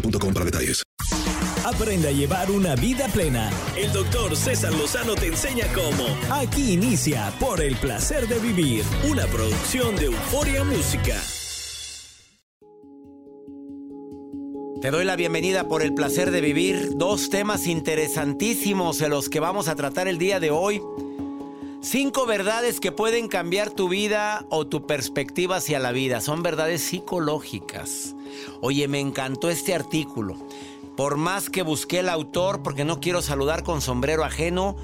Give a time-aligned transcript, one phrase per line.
[0.00, 0.82] boostmobile.com para detalles.
[1.64, 3.50] Aprende a llevar una vida plena.
[3.76, 6.06] El doctor César Lozano te enseña cómo.
[6.30, 11.20] Aquí inicia Por el placer de vivir, una producción de Euforia Música.
[14.80, 16.90] Te doy la bienvenida por el placer de vivir.
[16.96, 20.80] Dos temas interesantísimos de los que vamos a tratar el día de hoy.
[21.80, 26.20] Cinco verdades que pueden cambiar tu vida o tu perspectiva hacia la vida.
[26.20, 28.16] Son verdades psicológicas.
[28.60, 30.36] Oye, me encantó este artículo.
[30.96, 34.76] Por más que busqué el autor, porque no quiero saludar con sombrero ajeno,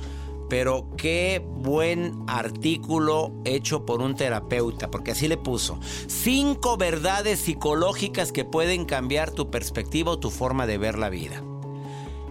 [0.51, 5.81] pero qué buen artículo hecho por un terapeuta, porque así le puso.
[6.07, 11.43] Cinco verdades psicológicas que pueden cambiar tu perspectiva o tu forma de ver la vida.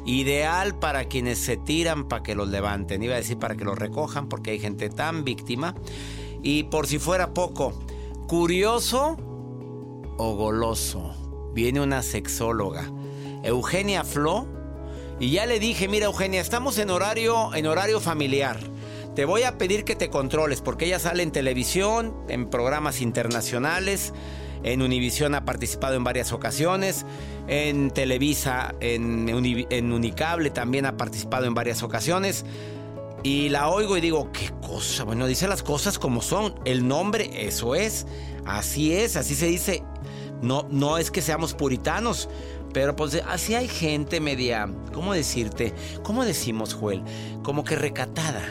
[0.06, 3.04] Ideal para quienes se tiran para que los levanten.
[3.04, 5.76] Iba a decir para que los recojan porque hay gente tan víctima.
[6.42, 7.74] Y por si fuera poco,
[8.28, 9.18] curioso
[10.18, 11.52] o goloso.
[11.54, 12.92] Viene una sexóloga,
[13.44, 14.48] Eugenia Flo.
[15.20, 18.60] Y ya le dije, mira Eugenia, estamos en horario, en horario familiar.
[19.16, 24.14] Te voy a pedir que te controles porque ella sale en televisión, en programas internacionales.
[24.64, 27.06] En Univisión ha participado en varias ocasiones.
[27.48, 32.46] En Televisa, en, Uni- en Unicable también ha participado en varias ocasiones.
[33.24, 35.04] Y la oigo y digo, ¿qué cosa?
[35.04, 36.56] Bueno, dice las cosas como son.
[36.66, 38.08] El nombre, eso es.
[38.46, 39.84] Así es, así se dice.
[40.42, 42.28] No, no es que seamos puritanos,
[42.74, 45.72] pero pues así hay gente media, ¿cómo decirte?
[46.02, 47.04] ¿Cómo decimos, Joel?
[47.44, 48.42] Como que recatada.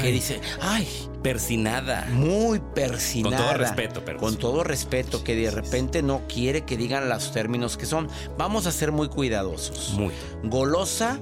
[0.00, 0.86] Que dice, ay,
[1.22, 2.06] Persinada.
[2.10, 3.36] muy persinada.
[3.36, 7.32] Con todo respeto, pero Con todo respeto, que de repente no quiere que digan los
[7.32, 8.08] términos que son.
[8.38, 9.94] Vamos a ser muy cuidadosos.
[9.94, 10.12] Muy.
[10.44, 11.18] Golosa,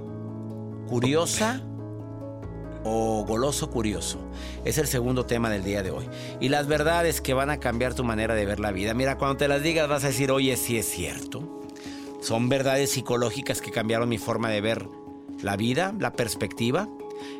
[0.88, 1.62] curiosa
[2.84, 4.18] o goloso curioso.
[4.64, 6.08] Es el segundo tema del día de hoy.
[6.40, 8.92] Y las verdades que van a cambiar tu manera de ver la vida.
[8.94, 11.62] Mira, cuando te las digas vas a decir, oye, sí es cierto.
[12.20, 14.86] Son verdades psicológicas que cambiaron mi forma de ver
[15.42, 16.88] la vida, la perspectiva.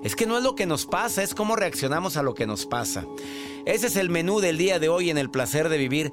[0.03, 2.67] Es que no es lo que nos pasa, es cómo reaccionamos a lo que nos
[2.67, 3.07] pasa.
[3.65, 6.13] Ese es el menú del día de hoy en el placer de vivir.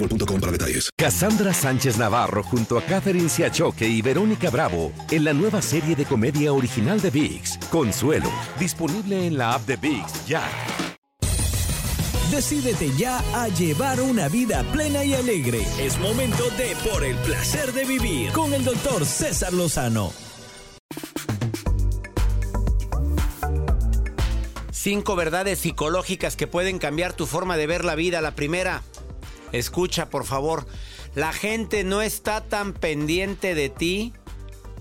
[0.01, 0.89] boostmobile.com para detalles.
[0.97, 6.05] Cassandra Sánchez Navarro junto a Catherine Siachoque y Verónica Bravo en la nueva serie de
[6.05, 10.43] comedia original de VIX, Consuelo, disponible en la app de VIX ya.
[12.31, 15.61] Decídete ya a llevar una vida plena y alegre.
[15.79, 20.13] Es momento de Por el placer de vivir con el doctor César Lozano.
[24.71, 28.19] Cinco verdades psicológicas que pueden cambiar tu forma de ver la vida.
[28.19, 28.81] La primera,
[29.51, 30.65] Escucha, por favor.
[31.15, 34.13] La gente no está tan pendiente de ti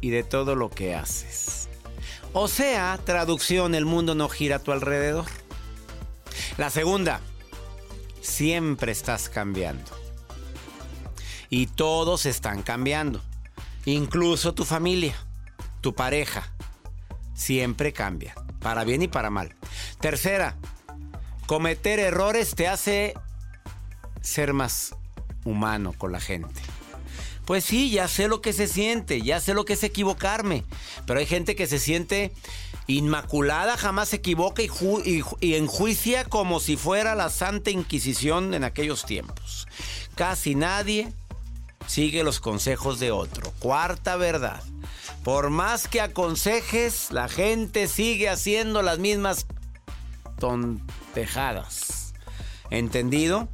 [0.01, 1.69] y de todo lo que haces.
[2.33, 5.27] O sea, traducción, el mundo no gira a tu alrededor.
[6.57, 7.21] La segunda,
[8.21, 9.91] siempre estás cambiando.
[11.49, 13.21] Y todos están cambiando.
[13.85, 15.17] Incluso tu familia,
[15.81, 16.53] tu pareja.
[17.35, 19.57] Siempre cambia, para bien y para mal.
[20.01, 20.57] Tercera,
[21.47, 23.15] cometer errores te hace
[24.21, 24.95] ser más
[25.45, 26.61] humano con la gente.
[27.47, 30.65] Pues sí, ya sé lo que se siente, ya sé lo que es equivocarme,
[31.07, 32.33] pero hay gente que se siente
[32.87, 34.71] inmaculada, jamás se equivoca y,
[35.41, 39.67] y, enjuicia como si fuera la Santa Inquisición en aquellos tiempos.
[40.15, 41.13] Casi nadie
[41.87, 43.53] sigue los consejos de otro.
[43.59, 44.63] Cuarta verdad.
[45.25, 49.47] Por más que aconsejes, la gente sigue haciendo las mismas
[50.39, 52.15] tontejadas.
[52.71, 53.49] ¿Entendido?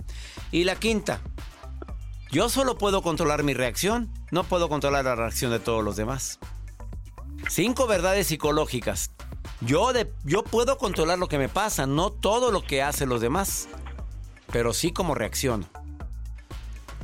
[0.57, 1.21] Y la quinta,
[2.31, 6.39] yo solo puedo controlar mi reacción, no puedo controlar la reacción de todos los demás.
[7.51, 9.11] Cinco verdades psicológicas.
[9.61, 13.21] Yo, de, yo puedo controlar lo que me pasa, no todo lo que hacen los
[13.21, 13.69] demás,
[14.51, 15.67] pero sí como reacciono.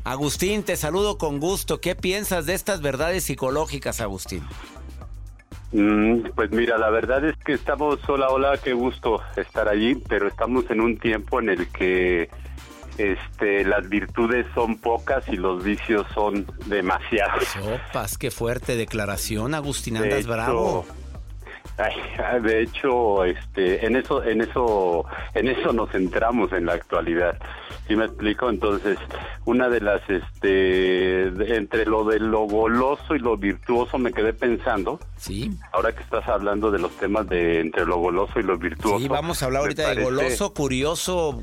[0.02, 1.78] Agustín, te saludo con gusto.
[1.78, 4.44] ¿Qué piensas de estas verdades psicológicas, Agustín?
[5.72, 10.26] Mm, pues mira, la verdad es que estamos, hola, hola, qué gusto estar allí, pero
[10.26, 12.31] estamos en un tiempo en el que
[12.99, 17.44] este, las virtudes son pocas y los vicios son demasiados.
[17.44, 20.87] Sopas, qué fuerte declaración, Agustín, andas bravo.
[22.43, 25.05] de hecho, este, en eso, en eso,
[25.35, 27.39] en eso nos centramos en la actualidad.
[27.89, 28.49] ¿Sí me explico?
[28.49, 28.99] Entonces,
[29.45, 35.00] una de las, este, entre lo de lo goloso y lo virtuoso me quedé pensando.
[35.17, 35.50] Sí.
[35.73, 38.99] Ahora que estás hablando de los temas de entre lo goloso y lo virtuoso.
[38.99, 41.43] Sí, vamos a hablar ahorita de goloso, curioso,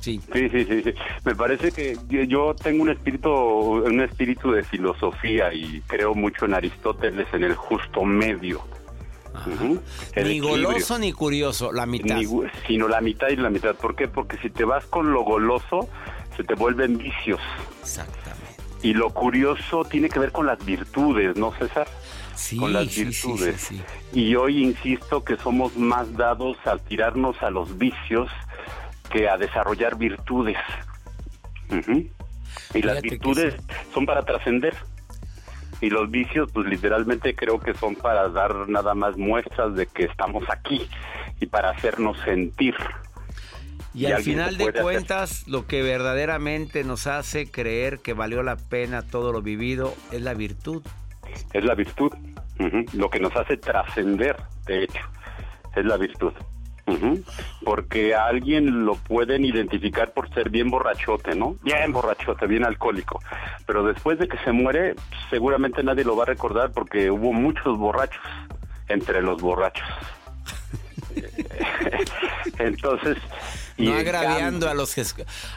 [0.00, 0.20] Sí.
[0.32, 0.48] sí.
[0.50, 0.94] Sí, sí,
[1.24, 1.96] Me parece que
[2.26, 7.54] yo tengo un espíritu, un espíritu de filosofía y creo mucho en Aristóteles en el
[7.54, 8.62] justo medio.
[10.16, 12.18] Ni goloso ni curioso, la mitad.
[12.66, 13.74] sino la mitad y la mitad.
[13.74, 14.08] ¿Por qué?
[14.08, 15.88] Porque si te vas con lo goloso,
[16.36, 17.40] se te vuelven vicios.
[17.82, 18.38] Exactamente.
[18.82, 21.88] Y lo curioso tiene que ver con las virtudes, ¿no, César?
[22.34, 23.70] Sí, con las virtudes.
[24.12, 28.30] y hoy insisto que somos más dados a tirarnos a los vicios
[29.10, 30.58] que a desarrollar virtudes.
[32.74, 33.54] Y las virtudes
[33.92, 34.74] son para trascender.
[35.80, 40.04] Y los vicios, pues literalmente creo que son para dar nada más muestras de que
[40.04, 40.88] estamos aquí
[41.40, 42.74] y para hacernos sentir.
[43.94, 49.02] Y, al final de cuentas, lo que verdaderamente nos hace creer que valió la pena
[49.02, 50.82] todo lo vivido es la virtud.
[51.52, 52.12] Es la virtud.
[52.92, 55.00] Lo que nos hace trascender, de hecho,
[55.76, 56.32] es la virtud.
[57.64, 61.56] Porque a alguien lo pueden identificar por ser bien borrachote, ¿no?
[61.62, 63.20] Bien borrachote, bien alcohólico.
[63.66, 64.94] Pero después de que se muere,
[65.30, 68.22] seguramente nadie lo va a recordar porque hubo muchos borrachos
[68.88, 69.86] entre los borrachos.
[72.58, 73.18] Entonces,
[73.78, 74.96] no agraviando a los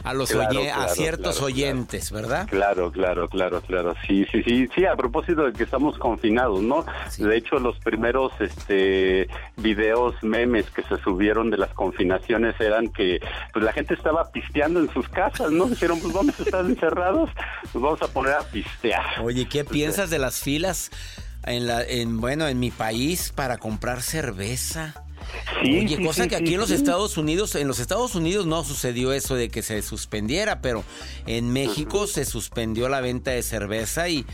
[0.04, 2.46] a los a ciertos oyentes, ¿verdad?
[2.48, 3.94] Claro, claro, claro, claro.
[4.06, 6.84] Sí, sí, sí, sí, a propósito de que estamos confinados, ¿no?
[7.18, 13.20] De hecho, los primeros este videos memes que se subieron de las confinaciones eran que
[13.52, 15.66] pues la gente estaba pisteando en sus casas, ¿no?
[15.66, 17.30] Dijeron, pues vamos a estar encerrados,
[17.72, 19.20] pues vamos a poner a pistear.
[19.22, 20.90] Oye, ¿qué piensas de las filas
[21.44, 24.94] en la en bueno, en mi país para comprar cerveza?
[25.62, 29.36] Oye, cosa que aquí en los Estados Unidos, en los Estados Unidos no sucedió eso
[29.36, 30.82] de que se suspendiera, pero
[31.26, 34.26] en México se suspendió la venta de cerveza y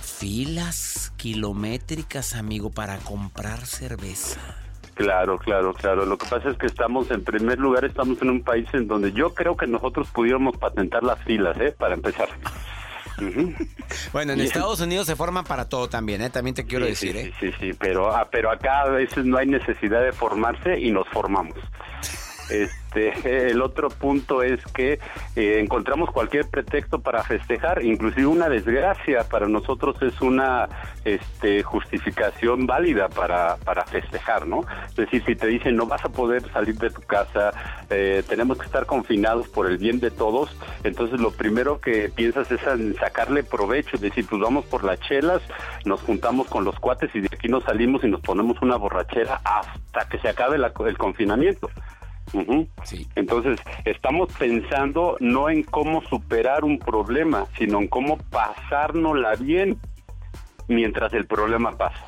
[0.00, 4.40] filas kilométricas, amigo, para comprar cerveza.
[4.94, 6.06] Claro, claro, claro.
[6.06, 9.12] Lo que pasa es que estamos, en primer lugar, estamos en un país en donde
[9.12, 11.74] yo creo que nosotros pudiéramos patentar las filas, ¿eh?
[11.76, 12.28] Para empezar.
[14.12, 16.30] Bueno, en Estados Unidos se forman para todo también, ¿eh?
[16.30, 17.32] También te quiero Sí, decir, sí, ¿eh?
[17.40, 20.90] Sí, sí, sí, pero, ah, pero acá a veces no hay necesidad de formarse y
[20.90, 21.56] nos formamos.
[22.50, 24.98] Este, el otro punto es que
[25.36, 30.68] eh, encontramos cualquier pretexto para festejar, inclusive una desgracia para nosotros es una
[31.04, 34.60] este, justificación válida para, para festejar, ¿no?
[34.88, 37.52] Es decir, si te dicen no vas a poder salir de tu casa,
[37.90, 42.50] eh, tenemos que estar confinados por el bien de todos, entonces lo primero que piensas
[42.50, 45.42] es en sacarle provecho, es decir, pues vamos por las chelas,
[45.84, 49.40] nos juntamos con los cuates y de aquí nos salimos y nos ponemos una borrachera
[49.44, 51.70] hasta que se acabe la- el confinamiento.
[52.32, 52.68] Ujú.
[53.14, 59.78] Entonces, estamos pensando no en cómo superar un problema, sino en cómo pasárnosla bien
[60.68, 62.04] mientras el problema pasa.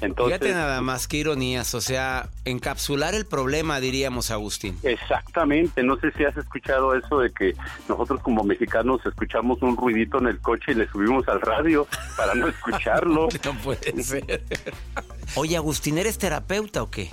[0.00, 4.76] Entonces, Fíjate nada más que ironías, o sea, encapsular el problema, diríamos, Agustín.
[4.82, 7.54] Exactamente, no sé si has escuchado eso de que
[7.88, 12.34] nosotros como mexicanos escuchamos un ruidito en el coche y le subimos al radio para
[12.34, 13.28] no escucharlo.
[13.44, 14.42] no puede ser.
[15.36, 17.10] Oye, Agustín, ¿eres terapeuta o qué?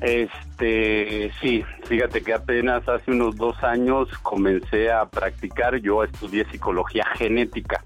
[0.00, 7.04] Este, sí, fíjate que apenas hace unos dos años comencé a practicar, yo estudié psicología
[7.16, 7.82] genética,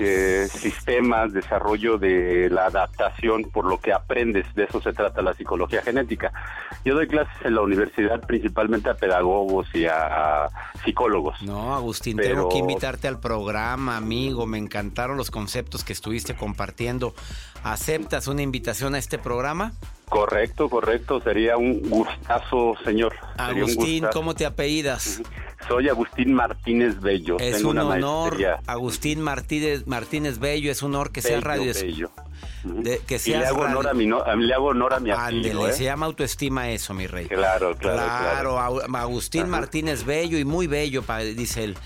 [0.00, 5.34] eh, sistemas, desarrollo de la adaptación, por lo que aprendes, de eso se trata la
[5.34, 6.32] psicología genética.
[6.84, 10.48] Yo doy clases en la universidad principalmente a pedagogos y a, a
[10.84, 11.40] psicólogos.
[11.42, 14.46] No, Agustín, Pero- tengo que invitarte al programa, amigo.
[14.46, 17.14] Me encantaron los conceptos que estuviste compartiendo.
[17.62, 19.72] ¿Aceptas una invitación a este programa?
[20.08, 23.12] Correcto, correcto, sería un gustazo, señor.
[23.36, 24.12] Agustín, gustazo.
[24.18, 25.20] ¿cómo te apellidas?
[25.66, 27.38] Soy Agustín Martínez Bello.
[27.40, 28.60] Es Tengo un una honor, maestría.
[28.66, 31.72] Agustín Martínez, Martínez Bello, es un honor que sea radio.
[31.74, 32.10] bello.
[32.62, 35.10] de- que y le hago, radio- honor a mi, no- le hago honor a mi
[35.10, 35.72] apellido, Ándele, ¿eh?
[35.72, 37.26] se llama autoestima eso, mi rey.
[37.26, 38.96] Claro, claro, claro.
[38.96, 41.02] Agustín Martínez Bello y muy bello,
[41.36, 41.76] dice él.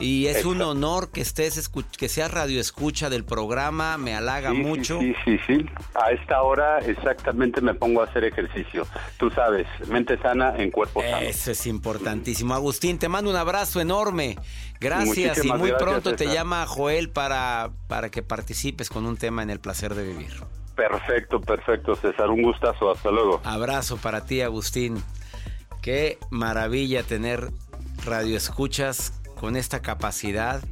[0.00, 4.56] Y es un honor que estés que seas radio escucha del programa, me halaga Sí,
[4.56, 4.98] mucho.
[4.98, 5.66] Sí, sí, sí.
[5.94, 8.86] A esta hora exactamente me pongo a hacer ejercicio.
[9.18, 11.18] Tú sabes, mente sana en cuerpo sano.
[11.18, 12.54] Eso es importantísimo.
[12.54, 14.38] Agustín, te mando un abrazo enorme.
[14.80, 16.34] Gracias y muy gracias, pronto te César.
[16.34, 20.32] llama Joel para, para que participes con un tema en el placer de vivir.
[20.74, 22.30] Perfecto, perfecto, César.
[22.30, 22.90] Un gustazo.
[22.90, 23.42] Hasta luego.
[23.44, 25.02] Abrazo para ti, Agustín.
[25.82, 27.50] Qué maravilla tener
[28.06, 30.62] radioescuchas con esta capacidad.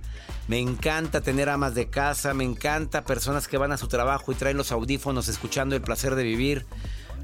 [0.47, 4.35] Me encanta tener amas de casa, me encanta personas que van a su trabajo y
[4.35, 6.67] traen los audífonos escuchando el placer de vivir,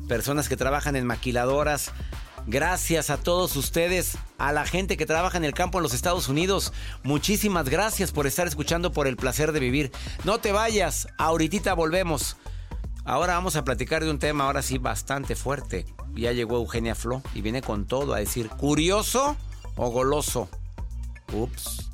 [0.09, 1.93] personas que trabajan en maquiladoras.
[2.47, 6.29] Gracias a todos ustedes, a la gente que trabaja en el campo en los Estados
[6.29, 6.73] Unidos.
[7.03, 9.93] Muchísimas gracias por estar escuchando por el placer de vivir.
[10.25, 12.39] No te vayas, ahorita volvemos.
[13.05, 15.85] Ahora vamos a platicar de un tema ahora sí bastante fuerte.
[16.15, 19.37] Ya llegó Eugenia Flo y viene con todo a decir, ¿curioso
[19.77, 20.49] o goloso?
[21.33, 21.94] Ups.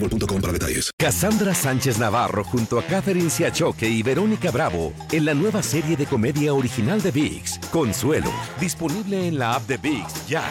[0.00, 0.90] boostmobile.com para detalles.
[0.98, 6.06] Cassandra Sánchez Navarro junto a Catherine Siachoque y Verónica Bravo en la nueva serie de
[6.06, 10.44] comedia original de VIX, Consuelo, disponible en la app de VIX ya.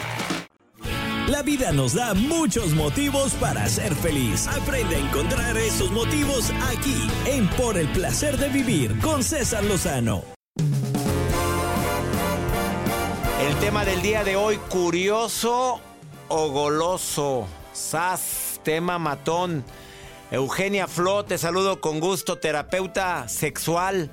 [1.28, 4.48] La vida nos da muchos motivos para ser feliz.
[4.48, 10.24] Aprende a encontrar esos motivos aquí, en Por el placer de vivir con César Lozano.
[13.46, 15.80] El tema del día de hoy, curioso
[16.28, 17.46] o goloso.
[17.72, 19.64] Sas, tema matón.
[20.30, 24.10] Eugenia Flo, te saludo con gusto, terapeuta sexual.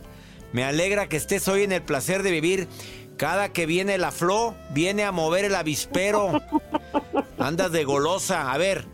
[0.51, 2.67] Me alegra que estés hoy en el placer de vivir.
[3.17, 6.39] Cada que viene la flor, viene a mover el avispero.
[7.39, 8.51] Andas de golosa.
[8.51, 8.85] A ver,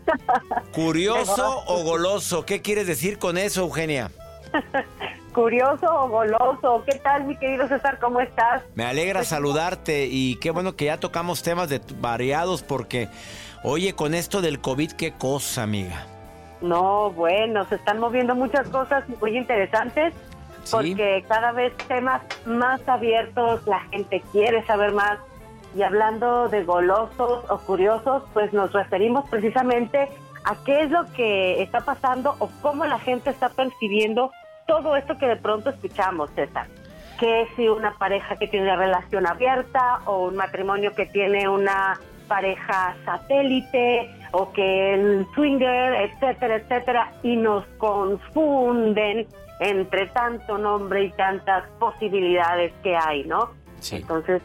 [0.72, 2.44] ¿curioso o goloso?
[2.46, 4.10] ¿Qué quieres decir con eso, Eugenia?
[5.34, 6.84] curioso o goloso.
[6.86, 7.98] ¿Qué tal, mi querido César?
[8.00, 8.62] ¿Cómo estás?
[8.74, 13.08] Me alegra Pues, saludarte y qué bueno que ya tocamos temas de variados porque,
[13.64, 16.06] oye, con esto del COVID, qué cosa, amiga.
[16.60, 20.14] No, bueno, se están moviendo muchas cosas muy interesantes
[20.70, 25.18] porque cada vez temas más abiertos, la gente quiere saber más.
[25.76, 30.08] Y hablando de golosos o curiosos, pues nos referimos precisamente
[30.44, 34.30] a qué es lo que está pasando o cómo la gente está percibiendo
[34.66, 36.68] todo esto que de pronto escuchamos, César.
[37.18, 41.98] Que si una pareja que tiene una relación abierta o un matrimonio que tiene una
[42.28, 49.26] pareja satélite o que el swinger, etcétera, etcétera, y nos confunden
[49.60, 53.50] entre tanto nombre y tantas posibilidades que hay, ¿no?
[53.92, 54.42] Entonces,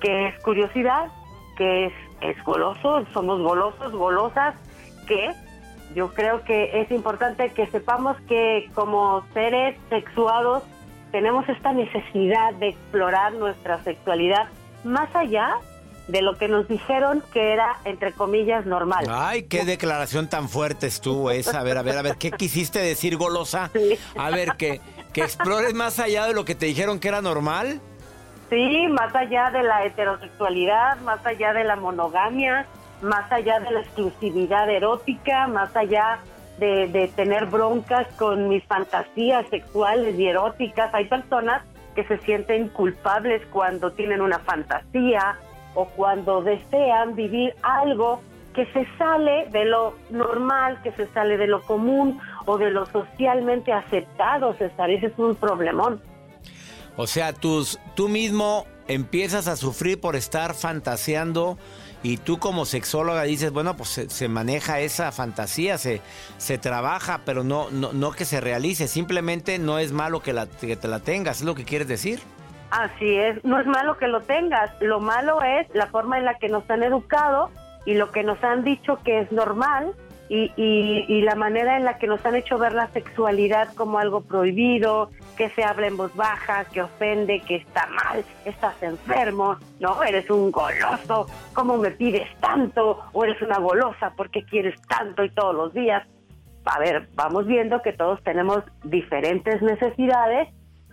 [0.00, 1.08] ¿qué es curiosidad?
[1.56, 3.04] ¿Qué es, es goloso?
[3.12, 4.54] ¿Somos golosos, golosas?
[5.06, 5.32] ¿Qué?
[5.94, 10.62] Yo creo que es importante que sepamos que como seres sexuados
[11.10, 14.48] tenemos esta necesidad de explorar nuestra sexualidad
[14.84, 15.58] más allá
[16.08, 19.06] de lo que nos dijeron que era, entre comillas, normal.
[19.08, 21.60] Ay, qué declaración tan fuerte estuvo esa.
[21.60, 23.70] A ver, a ver, a ver, ¿qué quisiste decir, golosa?
[24.16, 24.80] A ver, que,
[25.12, 27.80] que explores más allá de lo que te dijeron que era normal.
[28.50, 32.66] Sí, más allá de la heterosexualidad, más allá de la monogamia,
[33.00, 36.18] más allá de la exclusividad erótica, más allá
[36.58, 40.92] de, de tener broncas con mis fantasías sexuales y eróticas.
[40.92, 41.62] Hay personas
[41.94, 45.38] que se sienten culpables cuando tienen una fantasía
[45.74, 48.20] o cuando desean vivir algo
[48.54, 52.86] que se sale de lo normal, que se sale de lo común o de lo
[52.86, 54.90] socialmente aceptado, César.
[54.90, 56.02] Ese es un problemón.
[56.96, 61.56] O sea, tus, tú mismo empiezas a sufrir por estar fantaseando
[62.02, 66.02] y tú como sexóloga dices, bueno, pues se, se maneja esa fantasía, se,
[66.36, 70.46] se trabaja, pero no, no, no que se realice, simplemente no es malo que, la,
[70.46, 72.20] que te la tengas, es lo que quieres decir.
[72.72, 76.38] Así es, no es malo que lo tengas, lo malo es la forma en la
[76.38, 77.50] que nos han educado
[77.84, 79.92] y lo que nos han dicho que es normal
[80.30, 85.10] y, la manera en la que nos han hecho ver la sexualidad como algo prohibido,
[85.36, 90.30] que se habla en voz baja, que ofende, que está mal, estás enfermo, no, eres
[90.30, 93.00] un goloso, ¿cómo me pides tanto?
[93.12, 96.08] O eres una golosa, porque quieres tanto y todos los días?
[96.64, 100.48] A ver, vamos viendo que todos tenemos diferentes necesidades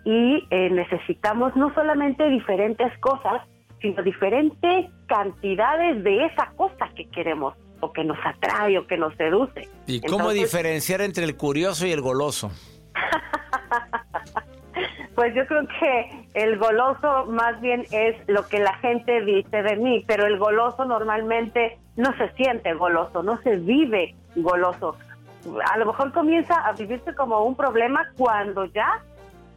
[0.05, 3.41] y eh, necesitamos no solamente diferentes cosas,
[3.81, 9.15] sino diferentes cantidades de esa cosa que queremos o que nos atrae o que nos
[9.15, 9.67] seduce.
[9.87, 12.51] ¿Y cómo Entonces, diferenciar entre el curioso y el goloso?
[15.15, 19.75] pues yo creo que el goloso más bien es lo que la gente dice de
[19.77, 24.97] mí, pero el goloso normalmente no se siente goloso, no se vive goloso.
[25.71, 29.01] A lo mejor comienza a vivirse como un problema cuando ya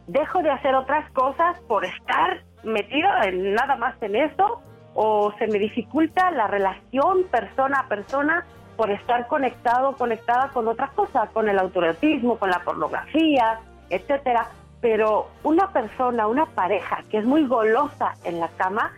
[0.07, 4.61] dejo de hacer otras cosas por estar metido en nada más en eso
[4.93, 10.87] o se me dificulta la relación persona a persona por estar conectado conectada con otra
[10.89, 14.49] cosa, con el autorotismo, con la pornografía, etcétera.
[14.81, 18.91] Pero una persona, una pareja que es muy golosa en la cama,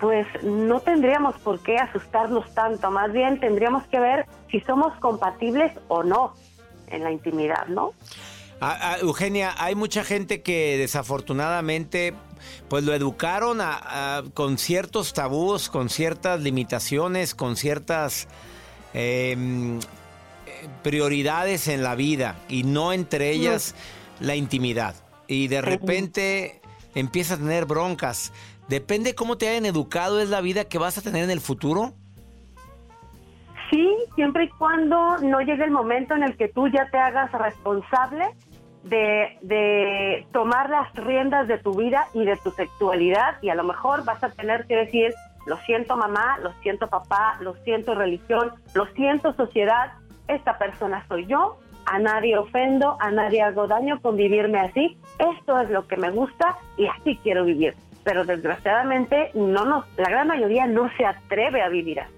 [0.00, 5.72] pues no tendríamos por qué asustarnos tanto, más bien tendríamos que ver si somos compatibles
[5.88, 6.34] o no
[6.88, 7.92] en la intimidad, ¿no?
[8.60, 12.14] Ah, ah, Eugenia, hay mucha gente que desafortunadamente
[12.68, 18.28] pues lo educaron a, a, con ciertos tabús, con ciertas limitaciones, con ciertas
[18.94, 19.78] eh,
[20.82, 23.74] prioridades en la vida y no entre ellas
[24.20, 24.28] no.
[24.28, 24.94] la intimidad.
[25.28, 26.60] Y de repente
[26.94, 28.32] empieza a tener broncas.
[28.68, 31.94] Depende cómo te hayan educado, es la vida que vas a tener en el futuro.
[33.70, 37.32] Sí, siempre y cuando no llegue el momento en el que tú ya te hagas
[37.32, 38.24] responsable
[38.84, 43.64] de, de, tomar las riendas de tu vida y de tu sexualidad y a lo
[43.64, 45.12] mejor vas a tener que decir,
[45.46, 49.92] lo siento mamá, lo siento papá, lo siento religión, lo siento sociedad,
[50.28, 55.60] esta persona soy yo, a nadie ofendo, a nadie hago daño con vivirme así, esto
[55.60, 57.74] es lo que me gusta y así quiero vivir.
[58.04, 62.15] Pero desgraciadamente no nos, la gran mayoría no se atreve a vivir así.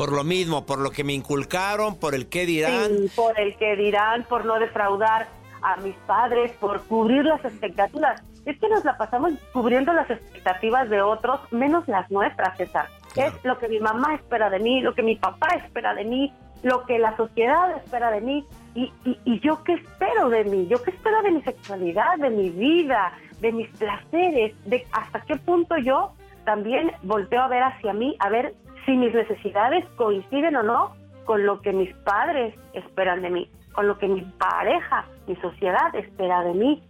[0.00, 2.88] Por lo mismo, por lo que me inculcaron, por el que dirán.
[2.88, 5.28] Sí, por el que dirán, por no defraudar
[5.60, 8.22] a mis padres, por cubrir las expectativas.
[8.46, 12.88] Es que nos la pasamos cubriendo las expectativas de otros, menos las nuestras, César.
[13.12, 13.36] Claro.
[13.36, 16.32] Es lo que mi mamá espera de mí, lo que mi papá espera de mí,
[16.62, 20.82] lo que la sociedad espera de mí y, y, yo qué espero de mí, yo
[20.82, 25.76] qué espero de mi sexualidad, de mi vida, de mis placeres, de hasta qué punto
[25.76, 26.14] yo
[26.46, 28.54] también volteo a ver hacia mí, a ver
[28.90, 33.86] si mis necesidades coinciden o no con lo que mis padres esperan de mí, con
[33.86, 36.82] lo que mi pareja, mi sociedad espera de mí.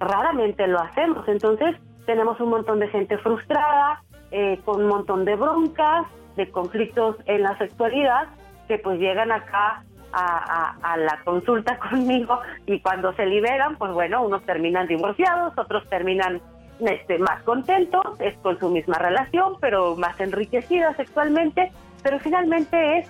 [0.00, 5.36] Raramente lo hacemos, entonces tenemos un montón de gente frustrada, eh, con un montón de
[5.36, 8.26] broncas, de conflictos en la sexualidad,
[8.66, 14.42] que pues llegan acá a, la consulta conmigo y cuando se liberan, pues bueno, unos
[14.42, 16.40] terminan divorciados, otros terminan
[16.80, 23.08] este, más contentos, es con su misma relación, pero más enriquecida sexualmente, pero finalmente es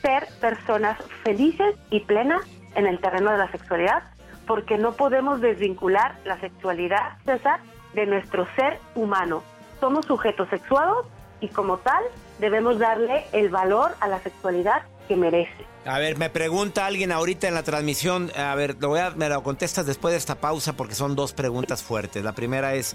[0.00, 2.42] ser personas felices y plenas
[2.74, 4.02] en el terreno de la sexualidad,
[4.46, 7.60] porque no podemos desvincular la sexualidad, César,
[7.94, 9.42] de nuestro ser humano.
[9.80, 11.06] Somos sujetos sexuados
[11.40, 12.02] y como tal
[12.38, 15.66] debemos darle el valor a la sexualidad que merece.
[15.84, 19.28] A ver, me pregunta alguien ahorita en la transmisión, a ver, lo voy a, me
[19.28, 22.22] lo contestas después de esta pausa porque son dos preguntas fuertes.
[22.22, 22.94] La primera es,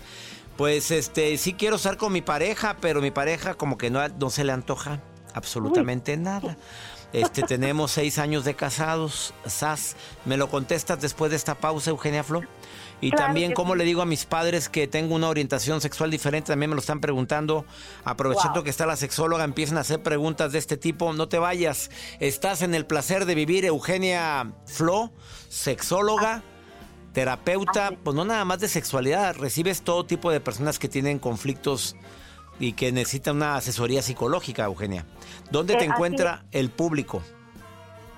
[0.55, 4.29] pues este, sí quiero estar con mi pareja, pero mi pareja como que no, no
[4.29, 5.01] se le antoja
[5.33, 6.57] absolutamente nada.
[7.13, 9.95] Este, tenemos seis años de casados, Sas.
[10.25, 12.41] ¿Me lo contestas después de esta pausa, Eugenia Flo?
[12.99, 16.47] Y también, ¿cómo le digo a mis padres que tengo una orientación sexual diferente?
[16.47, 17.65] También me lo están preguntando.
[18.03, 21.13] Aprovechando que está la sexóloga, empiezan a hacer preguntas de este tipo.
[21.13, 21.91] No te vayas.
[22.19, 25.11] Estás en el placer de vivir, Eugenia Flo,
[25.47, 26.41] sexóloga,
[27.13, 29.35] terapeuta, pues no nada más de sexualidad.
[29.35, 31.95] Recibes todo tipo de personas que tienen conflictos
[32.59, 35.05] y que necesitan una asesoría psicológica, Eugenia.
[35.51, 37.21] ¿Dónde te encuentra el público?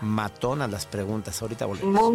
[0.00, 1.42] Matonas las preguntas.
[1.42, 2.14] Ahorita volvemos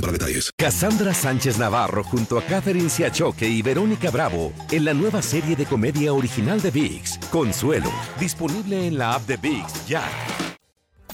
[0.00, 0.50] para detalles.
[0.56, 5.66] Cassandra Sánchez Navarro junto a Catherine Siachoque y Verónica Bravo en la nueva serie de
[5.66, 10.08] comedia original de VIX, Consuelo, disponible en la app de VIX ya.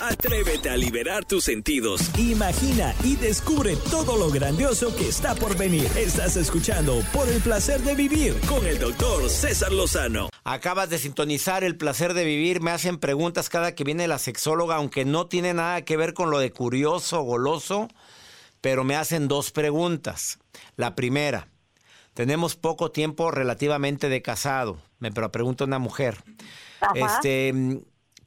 [0.00, 5.88] Atrévete a liberar tus sentidos, imagina y descubre todo lo grandioso que está por venir.
[5.96, 10.30] Estás escuchando Por el placer de vivir con el doctor César Lozano.
[10.42, 14.76] Acabas de sintonizar el placer de vivir, me hacen preguntas cada que viene la sexóloga,
[14.76, 17.88] aunque no tiene nada que ver con lo de curioso, goloso
[18.64, 20.38] pero me hacen dos preguntas.
[20.76, 21.48] La primera,
[22.14, 26.24] tenemos poco tiempo relativamente de casado, me pregunta una mujer.
[26.94, 27.52] Este,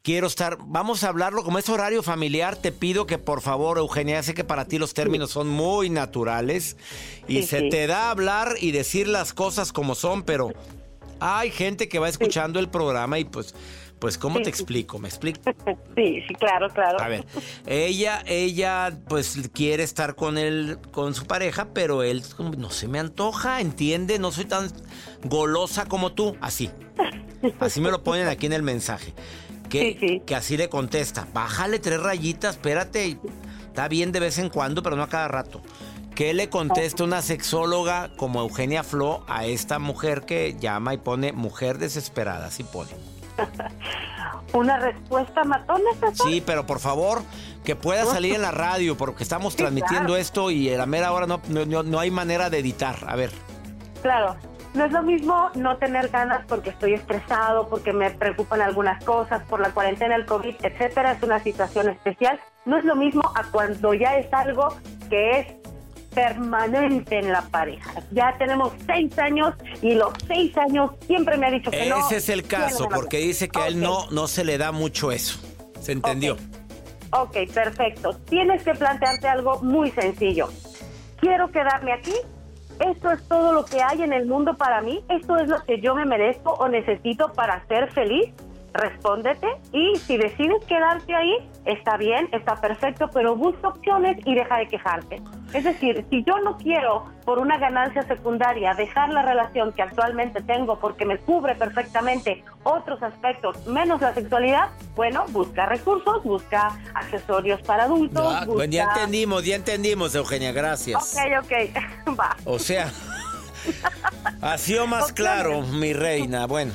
[0.04, 4.21] quiero estar, vamos a hablarlo como es horario familiar, te pido que por favor, Eugenia,
[4.21, 6.78] sé que para ti los términos son muy naturales
[7.28, 10.54] y se te da hablar y decir las cosas como son, pero
[11.19, 13.56] hay gente que va escuchando el programa y pues
[14.00, 15.00] pues, ¿cómo te explico?
[15.00, 15.40] ¿Me explico?
[15.96, 17.02] Sí, sí, claro, claro.
[17.02, 17.26] A ver,
[17.66, 22.24] ella, ella, pues, quiere estar con él, con su pareja, pero él
[22.58, 24.20] no se me antoja, ¿entiende?
[24.20, 24.70] No soy tan
[25.24, 26.38] golosa como tú.
[26.40, 26.70] Así.
[27.60, 29.14] Así me lo ponen aquí en el mensaje.
[29.70, 31.28] Que, que así le contesta.
[31.34, 33.18] Bájale tres rayitas, espérate.
[33.68, 35.62] Está bien de vez en cuando, pero no a cada rato.
[36.16, 41.32] ¿Qué le contesta una sexóloga como Eugenia Flo a esta mujer que llama y pone
[41.32, 42.48] mujer desesperada?
[42.48, 42.90] Así pone.
[44.54, 47.21] ¿Una respuesta matona, Sí, pero por favor,
[47.63, 51.28] que pueda salir en la radio, porque estamos transmitiendo esto y a la mera hora
[51.28, 52.95] no, no, no hay manera de editar.
[53.08, 53.32] A ver.
[54.02, 54.38] Claro,
[54.73, 59.41] no es lo mismo no tener ganas porque estoy estresado, porque me preocupan algunas cosas,
[59.50, 62.39] por la cuarentena, el COVID, etcétera, es una situación especial.
[62.65, 64.76] No es lo mismo a cuando ya es algo
[65.10, 65.47] que es
[66.18, 68.02] permanente en la pareja.
[68.10, 69.54] Ya tenemos seis años
[69.84, 72.00] y los seis años siempre me ha dicho que Ese no.
[72.08, 75.12] Ese es el caso, porque dice que a él no, no se le da mucho
[75.12, 75.40] eso.
[75.80, 76.36] ¿Se entendió?
[77.12, 78.18] ok, perfecto.
[78.30, 80.50] Tienes que plantearte algo muy sencillo.
[81.20, 82.14] Quiero quedarme aquí
[82.80, 85.82] esto es todo lo que hay en el mundo para mí, esto es lo que
[85.82, 88.32] yo me merezco o necesito para ser feliz,
[88.72, 94.58] respóndete y si decides quedarte ahí, está bien, está perfecto, pero busca opciones y deja
[94.58, 95.22] de quejarte.
[95.54, 100.42] Es decir, si yo no quiero por una ganancia secundaria dejar la relación que actualmente
[100.42, 107.62] tengo porque me cubre perfectamente otros aspectos menos la sexualidad, bueno, busca recursos, busca accesorios
[107.62, 108.48] para adultos.
[108.58, 111.16] Ya, ya entendimos, ya entendimos, Eugenia, gracias.
[111.16, 112.36] Ok, ok, va.
[112.46, 112.90] O sea...
[114.42, 116.46] Ha sido más claro, mi reina.
[116.46, 116.72] Bueno,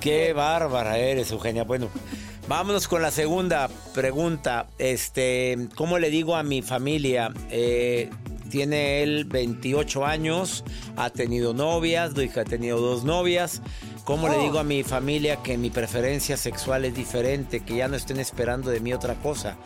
[0.00, 1.64] qué bárbara eres, Eugenia.
[1.64, 1.88] Bueno,
[2.48, 4.66] vámonos con la segunda pregunta.
[4.78, 7.32] Este, ¿cómo le digo a mi familia?
[7.50, 8.10] Eh,
[8.50, 10.64] tiene él 28 años,
[10.96, 13.62] ha tenido novias, ha tenido dos novias.
[14.04, 14.42] ¿Cómo le oh.
[14.42, 18.70] digo a mi familia que mi preferencia sexual es diferente, que ya no estén esperando
[18.70, 19.56] de mí otra cosa?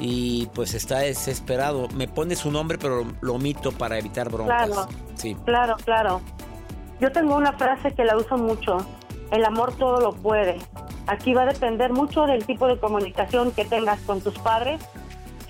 [0.00, 1.88] y pues está desesperado.
[1.94, 4.66] Me pone su nombre, pero lo omito para evitar broncas.
[4.66, 5.36] Claro, sí.
[5.44, 6.20] claro, claro.
[7.00, 8.78] Yo tengo una frase que la uso mucho.
[9.30, 10.58] El amor todo lo puede.
[11.06, 14.80] Aquí va a depender mucho del tipo de comunicación que tengas con tus padres,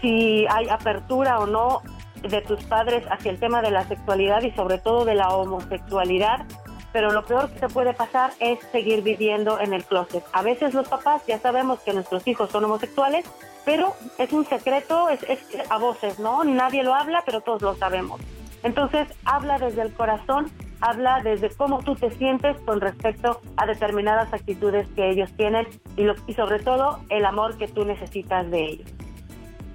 [0.00, 1.82] si hay apertura o no
[2.22, 6.46] de tus padres hacia el tema de la sexualidad y sobre todo de la homosexualidad
[6.92, 10.24] pero lo peor que se puede pasar es seguir viviendo en el closet.
[10.32, 13.24] A veces los papás ya sabemos que nuestros hijos son homosexuales,
[13.64, 15.24] pero es un secreto, es,
[15.68, 16.42] a voces, ¿no?
[16.44, 18.20] Nadie lo habla, pero todos lo sabemos.
[18.62, 20.50] Entonces, habla desde el corazón,
[20.80, 25.66] habla desde cómo tú te sientes con respecto a determinadas actitudes que ellos tienen
[25.96, 28.90] y, y sobre todo el amor que tú necesitas de ellos.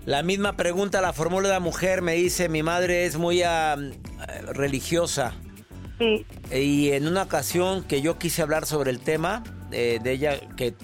[0.06, 3.76] La misma pregunta la formula la mujer, me dice, mi madre es muy ah,
[4.54, 5.34] religiosa.
[5.98, 6.26] Sí.
[6.54, 10.76] Y en una ocasión que yo quise hablar sobre el tema eh, de ella que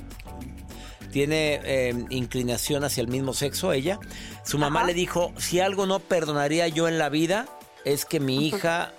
[1.11, 3.99] tiene eh, inclinación hacia el mismo sexo, ella.
[4.43, 7.47] Su mamá le dijo, si algo no perdonaría yo en la vida,
[7.85, 8.91] es que mi hija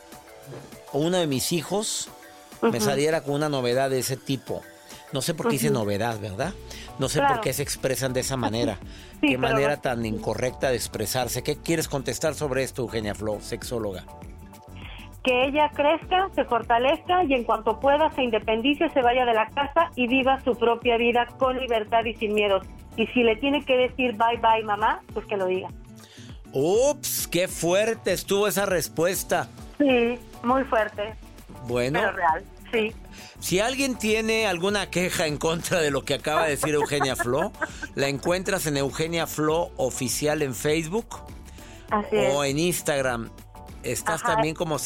[0.93, 2.09] o uno de mis hijos
[2.61, 4.63] me saliera con una novedad de ese tipo.
[5.13, 6.55] No sé por qué dice novedad, ¿verdad?
[6.99, 8.79] No sé por qué se expresan de esa manera.
[9.21, 11.43] qué manera tan incorrecta de expresarse.
[11.43, 14.05] ¿Qué quieres contestar sobre esto, Eugenia Flo, sexóloga?
[15.23, 19.49] que ella crezca, se fortalezca y en cuanto pueda se independice, se vaya de la
[19.51, 22.61] casa y viva su propia vida con libertad y sin miedo.
[22.97, 25.69] Y si le tiene que decir bye bye mamá, pues que lo diga.
[26.53, 29.49] Ups, qué fuerte estuvo esa respuesta.
[29.79, 31.15] Sí, muy fuerte.
[31.67, 32.01] Bueno.
[32.01, 32.93] Pero real, sí.
[33.39, 37.53] Si alguien tiene alguna queja en contra de lo que acaba de decir Eugenia Flo,
[37.95, 41.07] la encuentras en Eugenia Flo Oficial en Facebook
[42.35, 43.31] o en Instagram.
[43.83, 44.77] Estás también como,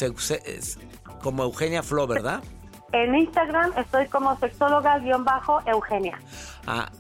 [1.23, 2.43] como Eugenia Flo, ¿verdad?
[2.93, 6.19] En Instagram estoy como sexóloga-eugenia.
[6.67, 6.91] Ah,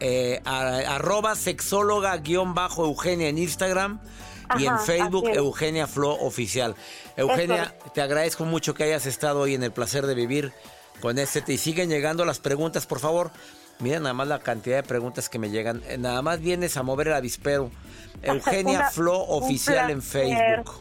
[0.00, 4.00] eh, arroba sexóloga-eugenia en Instagram
[4.58, 6.74] y en Facebook Eugenia Flo Oficial.
[7.16, 10.52] Eugenia, te agradezco mucho que hayas estado hoy en el placer de vivir
[11.00, 11.42] con este.
[11.52, 13.30] Y siguen llegando las preguntas, por favor.
[13.80, 15.82] Mira nada más la cantidad de preguntas que me llegan.
[15.88, 17.70] Eh, nada más vienes a mover el avispero.
[18.22, 20.80] Eugenia Flo Oficial en Facebook.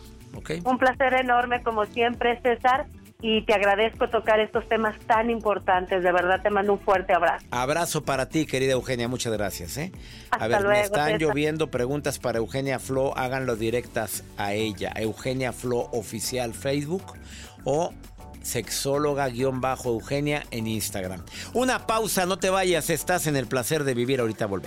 [0.66, 2.88] Un placer enorme como siempre, César.
[3.22, 6.04] Y te agradezco tocar estos temas tan importantes.
[6.04, 7.46] De verdad te mando un fuerte abrazo.
[7.50, 9.08] Abrazo para ti, querida Eugenia.
[9.08, 9.78] Muchas gracias.
[9.78, 9.92] ¿eh?
[10.32, 13.18] a ver, me están lloviendo preguntas para Eugenia Flo.
[13.18, 14.94] Háganlo directas a ella.
[14.96, 17.04] Eugenia Flo Oficial Facebook
[17.64, 17.92] o
[18.44, 21.26] sexóloga-eugenia en Instagram.
[21.54, 24.67] Una pausa, no te vayas, estás en el placer de vivir, ahorita volver.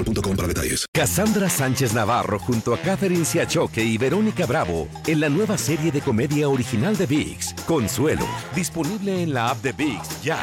[0.03, 0.85] boostmobile.com para detalles.
[0.93, 6.01] Cassandra Sánchez Navarro junto a Catherine Siachoque y Verónica Bravo en la nueva serie de
[6.01, 10.39] comedia original de VIX, Consuelo, disponible en la app de VIX ya.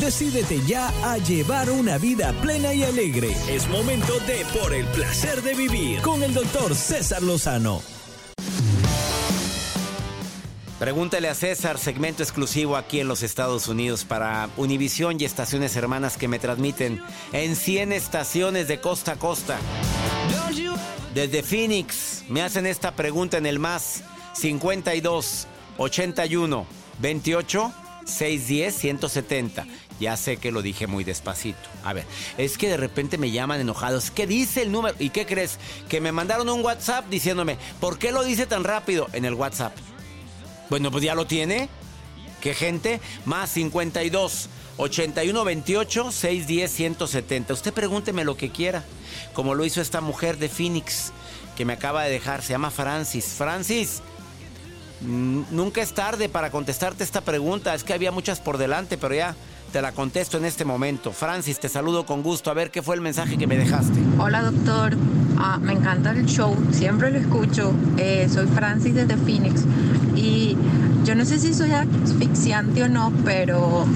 [0.00, 3.36] Decídete ya a llevar una vida plena y alegre.
[3.48, 7.82] Es momento de Por el placer de vivir con el doctor César Lozano.
[10.80, 16.16] Pregúntale a César, segmento exclusivo aquí en los Estados Unidos para Univisión y estaciones hermanas
[16.16, 17.02] que me transmiten
[17.34, 19.58] en 100 estaciones de costa a costa.
[21.12, 26.66] Desde Phoenix me hacen esta pregunta en el más 52 81
[26.98, 27.72] 28
[28.06, 29.66] 610 170.
[30.00, 31.58] Ya sé que lo dije muy despacito.
[31.84, 32.06] A ver,
[32.38, 34.10] es que de repente me llaman enojados.
[34.10, 34.96] ¿Qué dice el número?
[34.98, 35.58] ¿Y qué crees?
[35.90, 39.74] Que me mandaron un WhatsApp diciéndome, ¿por qué lo dice tan rápido en el WhatsApp?
[40.70, 41.68] Bueno, pues ya lo tiene.
[42.40, 43.00] ¿Qué gente?
[43.26, 47.52] Más 52 81 28 610 170.
[47.52, 48.84] Usted pregúnteme lo que quiera.
[49.34, 51.12] Como lo hizo esta mujer de Phoenix
[51.56, 52.42] que me acaba de dejar.
[52.42, 53.26] Se llama Francis.
[53.36, 54.00] Francis,
[55.00, 57.74] nunca es tarde para contestarte esta pregunta.
[57.74, 59.36] Es que había muchas por delante, pero ya
[59.70, 61.12] te la contesto en este momento.
[61.12, 62.50] Francis, te saludo con gusto.
[62.50, 64.00] A ver qué fue el mensaje que me dejaste.
[64.18, 64.96] Hola doctor,
[65.42, 67.72] Ah, me encanta el show, siempre lo escucho.
[67.96, 69.64] Eh, soy Francis desde Phoenix
[70.14, 70.54] y
[71.02, 73.86] yo no sé si soy asfixiante o no, pero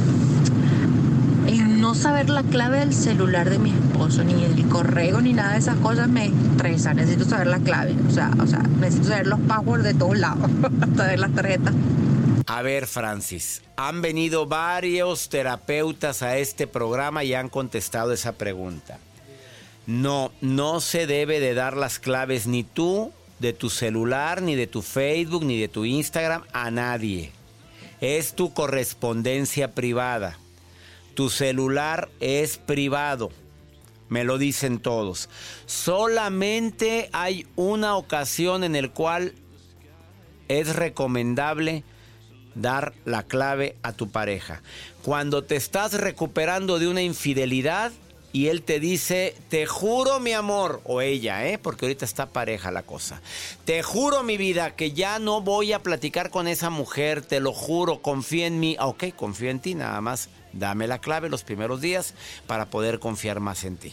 [1.46, 5.52] el no saber la clave del celular de mi esposo, ni el correo, ni nada
[5.52, 6.94] de esas cosas me estresa.
[6.94, 10.50] Necesito saber la clave, o sea, o sea necesito saber los passwords de todos lados,
[10.96, 11.74] de las tarjetas.
[12.46, 18.98] A ver, Francis, han venido varios terapeutas a este programa y han contestado esa pregunta.
[19.86, 24.66] No, no se debe de dar las claves ni tú de tu celular, ni de
[24.66, 27.32] tu Facebook, ni de tu Instagram a nadie.
[28.00, 30.38] Es tu correspondencia privada.
[31.14, 33.30] Tu celular es privado.
[34.08, 35.30] Me lo dicen todos.
[35.64, 39.34] Solamente hay una ocasión en el cual
[40.48, 41.84] es recomendable
[42.54, 44.62] dar la clave a tu pareja.
[45.02, 47.92] Cuando te estás recuperando de una infidelidad
[48.32, 51.56] y él te dice, te juro mi amor, o ella, ¿eh?
[51.56, 53.20] porque ahorita está pareja la cosa,
[53.64, 57.52] te juro mi vida que ya no voy a platicar con esa mujer, te lo
[57.52, 61.44] juro, confía en mí, ah, ok, confío en ti, nada más dame la clave los
[61.44, 62.14] primeros días
[62.48, 63.92] para poder confiar más en ti.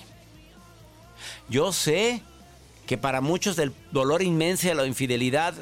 [1.48, 2.24] Yo sé
[2.88, 5.54] que para muchos del dolor inmenso de la infidelidad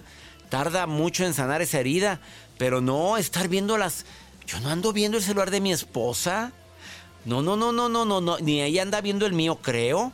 [0.50, 2.20] tarda mucho en sanar esa herida,
[2.58, 4.06] pero no estar viendo las...
[4.46, 6.52] Yo no ando viendo el celular de mi esposa.
[7.26, 8.40] No, no, no, no, no, no, no.
[8.40, 10.12] Ni ella anda viendo el mío, creo.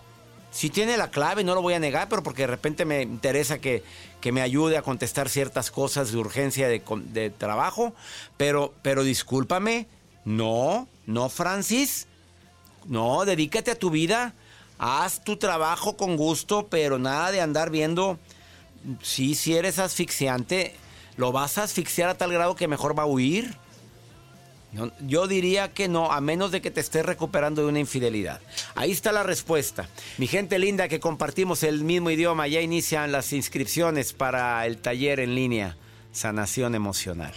[0.52, 3.60] Si tiene la clave, no lo voy a negar, pero porque de repente me interesa
[3.60, 3.84] que,
[4.21, 7.93] que me ayude a contestar ciertas cosas de urgencia de, de trabajo.
[8.38, 9.88] Pero, pero discúlpame.
[10.26, 12.08] No, no, Francis.
[12.86, 14.34] No, dedícate a tu vida.
[14.78, 18.19] Haz tu trabajo con gusto, pero nada de andar viendo.
[19.02, 20.76] Sí, si eres asfixiante,
[21.17, 23.56] lo vas a asfixiar a tal grado que mejor va a huir
[25.00, 28.41] yo diría que no, a menos de que te estés recuperando de una infidelidad.
[28.76, 29.88] Ahí está la respuesta.
[30.17, 35.19] Mi gente linda que compartimos el mismo idioma, ya inician las inscripciones para el taller
[35.19, 35.78] en línea,
[36.12, 37.34] Sanación Emocional.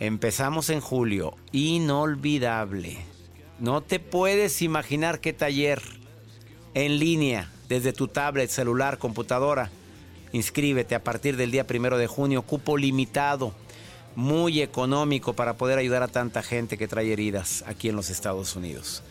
[0.00, 2.98] Empezamos en julio, inolvidable.
[3.58, 5.82] No te puedes imaginar qué taller
[6.74, 9.70] en línea, desde tu tablet, celular, computadora.
[10.32, 13.54] Inscríbete a partir del día primero de junio, cupo limitado
[14.16, 18.56] muy económico para poder ayudar a tanta gente que trae heridas aquí en los Estados
[18.56, 19.02] Unidos.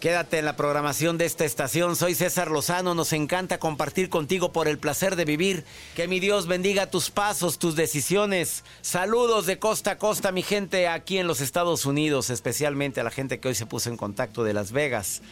[0.00, 1.96] Quédate en la programación de esta estación.
[1.96, 2.94] Soy César Lozano.
[2.94, 5.64] Nos encanta compartir contigo por el placer de vivir.
[5.94, 8.62] Que mi Dios bendiga tus pasos, tus decisiones.
[8.82, 13.10] Saludos de costa a costa, mi gente aquí en los Estados Unidos, especialmente a la
[13.10, 15.22] gente que hoy se puso en contacto de Las Vegas,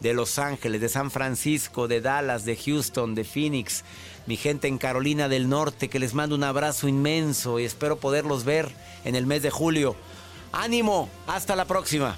[0.00, 3.84] de Los Ángeles, de San Francisco, de Dallas, de Houston, de Phoenix
[4.26, 8.44] mi gente en Carolina del Norte, que les mando un abrazo inmenso y espero poderlos
[8.44, 8.70] ver
[9.04, 9.96] en el mes de julio.
[10.52, 12.16] Ánimo, hasta la próxima.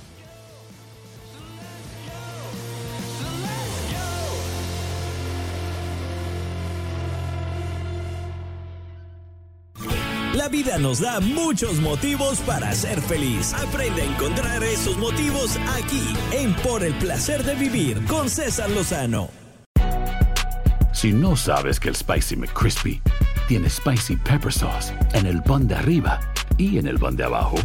[10.47, 13.53] La vida nos da muchos motivos para ser feliz.
[13.53, 19.29] Aprende a encontrar esos motivos aquí, en Por el placer de vivir, con César Lozano.
[20.93, 23.03] Si no sabes que el Spicy McCrispy
[23.49, 26.21] tiene Spicy Pepper Sauce en el pan de arriba
[26.57, 27.57] y en el pan de abajo,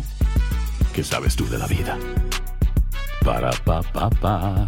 [0.91, 1.99] ¿qué sabes tú de la vida?
[3.23, 4.67] Para, pa, pa, pa.